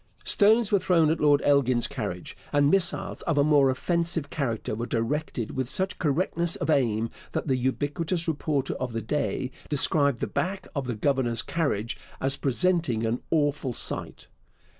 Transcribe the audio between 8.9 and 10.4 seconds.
the day described the